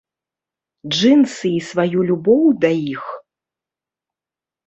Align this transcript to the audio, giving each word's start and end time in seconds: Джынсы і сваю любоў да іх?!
Джынсы 0.93 1.47
і 1.57 1.59
сваю 1.69 1.99
любоў 2.09 2.41
да 2.65 2.69
іх?! 2.93 3.03